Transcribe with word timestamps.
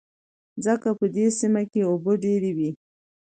ځکه 0.65 0.89
په 0.99 1.05
دې 1.15 1.27
سيمه 1.39 1.63
کې 1.71 1.81
اوبه 1.89 2.13
ډېر 2.25 2.43
وې. 2.57 2.69